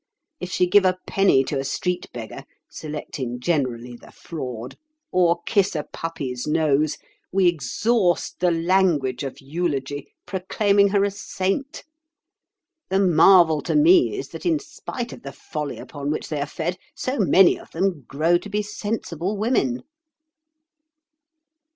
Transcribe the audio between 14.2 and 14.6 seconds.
that, in